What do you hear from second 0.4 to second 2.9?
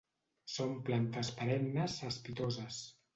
Són plantes perennes cespitoses.